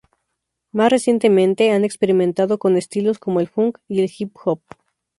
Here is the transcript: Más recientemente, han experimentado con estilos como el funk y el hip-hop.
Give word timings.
Más 0.71 0.89
recientemente, 0.91 1.69
han 1.69 1.83
experimentado 1.85 2.57
con 2.57 2.75
estilos 2.75 3.19
como 3.19 3.39
el 3.39 3.47
funk 3.47 3.77
y 3.87 4.01
el 4.01 4.11
hip-hop. 4.17 4.59